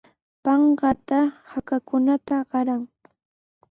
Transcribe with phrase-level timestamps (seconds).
[0.43, 1.19] Panqata
[1.51, 2.83] hakakunata qaray.